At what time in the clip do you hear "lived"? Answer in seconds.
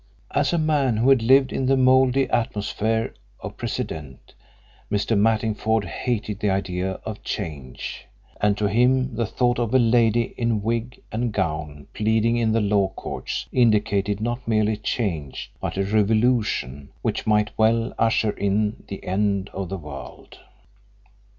1.13-1.53